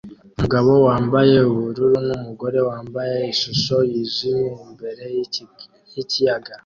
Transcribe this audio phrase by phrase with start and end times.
[0.35, 5.03] Umugabo wambaye ubururu numugore wambaye ishusho yijimye imbere
[5.95, 6.53] yikiyaga